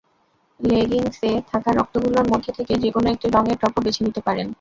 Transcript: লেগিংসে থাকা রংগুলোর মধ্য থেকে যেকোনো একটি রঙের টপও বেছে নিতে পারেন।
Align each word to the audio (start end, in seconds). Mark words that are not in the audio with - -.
লেগিংসে 0.59 1.29
থাকা 1.51 1.69
রংগুলোর 1.71 2.25
মধ্য 2.31 2.47
থেকে 2.57 2.73
যেকোনো 2.83 3.07
একটি 3.09 3.27
রঙের 3.27 3.57
টপও 3.61 3.79
বেছে 3.85 4.01
নিতে 4.05 4.21
পারেন। 4.21 4.47